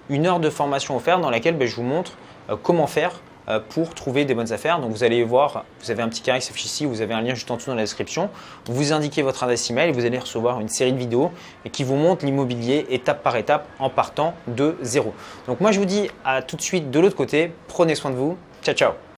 une 0.10 0.26
heure 0.28 0.40
de 0.40 0.50
formation 0.50 0.96
offerte 0.96 1.22
dans 1.22 1.32
laquelle 1.32 1.58
bah, 1.58 1.66
je 1.66 1.76
vous 1.76 1.84
montre 1.84 2.14
comment 2.64 2.88
faire 2.88 3.12
pour 3.70 3.94
trouver 3.94 4.26
des 4.26 4.34
bonnes 4.34 4.52
affaires. 4.52 4.80
Donc 4.80 4.92
vous 4.92 5.04
allez 5.04 5.24
voir, 5.24 5.66
vous 5.82 5.92
avez 5.92 6.04
un 6.04 6.10
petit 6.10 6.22
carré 6.22 6.40
qui 6.40 6.46
s'affiche 6.46 6.66
ici, 6.66 6.86
vous 6.86 7.02
avez 7.02 7.14
un 7.14 7.22
lien 7.22 7.34
juste 7.34 7.50
en 7.50 7.56
dessous 7.56 7.70
dans 7.70 7.76
la 7.76 7.84
description. 7.84 8.30
Vous 8.66 8.94
indiquez 8.94 9.22
votre 9.22 9.44
adresse 9.44 9.70
email 9.70 9.90
et 9.90 9.92
vous 9.92 10.06
allez 10.06 10.20
recevoir 10.20 10.60
une 10.60 10.70
série 10.70 10.94
de 10.94 10.98
vidéos 10.98 11.32
qui 11.72 11.84
vous 11.84 11.96
montre 11.96 12.26
l'immobilier 12.26 12.86
étape 12.90 13.24
par 13.24 13.36
étape 13.36 13.68
en 13.80 13.90
partant 13.90 14.34
de 14.48 14.76
zéro. 14.82 15.14
Donc 15.48 15.62
moi 15.62 15.72
je 15.72 15.80
vous 15.80 15.86
dis 15.86 16.10
à 16.26 16.42
tout 16.42 16.56
de 16.56 16.62
suite 16.62 16.92
de 16.92 17.00
l'autre 17.00 17.16
côté, 17.16 17.52
prenez 17.68 17.96
soin 17.96 18.12
de 18.12 18.16
vous, 18.16 18.38
ciao 18.64 18.76
ciao 18.76 19.07